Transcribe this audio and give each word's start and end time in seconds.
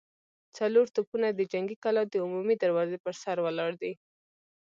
څلور 0.57 0.85
توپونه 0.95 1.27
د 1.31 1.39
جنګي 1.51 1.77
کلا 1.83 2.03
د 2.07 2.15
عمومي 2.25 2.55
دروازې 2.63 2.97
پر 3.03 3.13
سر 3.23 3.37
ولاړ 3.45 3.71
دي. 3.81 3.93